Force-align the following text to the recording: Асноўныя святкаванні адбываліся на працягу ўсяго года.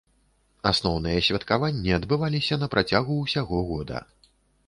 Асноўныя 0.69 1.19
святкаванні 1.27 1.91
адбываліся 1.99 2.59
на 2.63 2.67
працягу 2.73 3.13
ўсяго 3.21 3.63
года. 3.69 3.97